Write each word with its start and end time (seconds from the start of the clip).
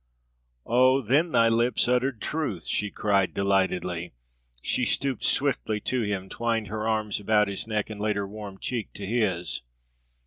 "Oh, 0.65 1.03
then 1.03 1.31
thy 1.31 1.47
lips 1.47 1.87
uttered 1.87 2.23
truth!" 2.23 2.65
she 2.65 2.89
cried 2.89 3.35
delightedly. 3.35 4.13
She 4.63 4.83
stooped 4.83 5.23
swiftly 5.23 5.79
to 5.81 6.01
him, 6.01 6.27
twined 6.27 6.69
her 6.69 6.87
arms 6.87 7.19
about 7.19 7.47
his 7.47 7.67
neck, 7.67 7.91
and 7.91 7.99
laid 7.99 8.15
her 8.15 8.27
warm 8.27 8.57
cheek 8.57 8.91
to 8.93 9.05
his. 9.05 9.61